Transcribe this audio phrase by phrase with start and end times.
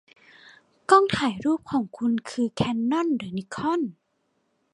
[0.89, 3.81] กล้องถ่ายรูปของคุณคือแคนนอนหรือนิคอน